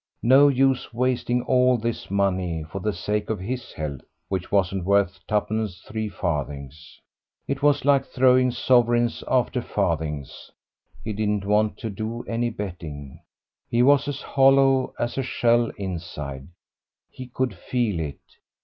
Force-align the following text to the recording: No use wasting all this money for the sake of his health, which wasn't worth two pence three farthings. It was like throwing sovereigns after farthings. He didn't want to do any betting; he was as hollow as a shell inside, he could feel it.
No 0.23 0.47
use 0.47 0.91
wasting 0.95 1.43
all 1.43 1.77
this 1.77 2.09
money 2.09 2.63
for 2.71 2.79
the 2.79 2.91
sake 2.91 3.29
of 3.29 3.39
his 3.39 3.71
health, 3.73 4.01
which 4.29 4.51
wasn't 4.51 4.83
worth 4.83 5.19
two 5.27 5.39
pence 5.41 5.77
three 5.87 6.09
farthings. 6.09 6.99
It 7.47 7.61
was 7.61 7.85
like 7.85 8.05
throwing 8.07 8.49
sovereigns 8.49 9.23
after 9.27 9.61
farthings. 9.61 10.49
He 11.03 11.13
didn't 11.13 11.45
want 11.45 11.77
to 11.77 11.91
do 11.91 12.23
any 12.23 12.49
betting; 12.49 13.21
he 13.69 13.83
was 13.83 14.07
as 14.07 14.21
hollow 14.23 14.95
as 14.97 15.19
a 15.19 15.21
shell 15.21 15.69
inside, 15.77 16.47
he 17.11 17.27
could 17.27 17.53
feel 17.53 17.99
it. 17.99 18.21